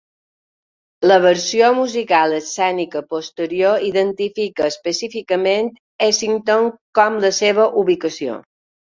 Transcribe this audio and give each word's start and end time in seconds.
La 1.09 1.15
versió 1.25 1.67
musical 1.79 2.31
escènica 2.37 3.01
posterior 3.11 3.85
identifica 3.89 4.65
específicament 4.73 5.69
Easington 6.07 6.71
com 7.03 7.21
la 7.27 7.33
seva 7.43 7.69
ubicació. 7.85 8.41